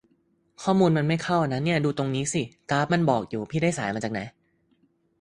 [0.63, 4.21] ข้อมูลมันไม่เข้านะ นี่ดูตรงนี้สิ กราฟมันบอกอยู่ พี่ได้สายมาจากไหน